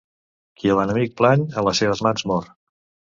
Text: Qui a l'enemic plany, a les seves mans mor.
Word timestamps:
Qui 0.61 0.69
a 0.75 0.77
l'enemic 0.79 1.13
plany, 1.21 1.43
a 1.63 1.65
les 1.67 1.83
seves 1.83 2.01
mans 2.09 2.25
mor. 2.33 2.49